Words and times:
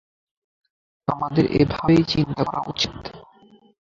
আমাদের 1.07 1.45
এভাবেই 1.61 2.03
চিন্তা 2.13 2.43
করা 2.43 2.61
উচিত। 2.67 2.95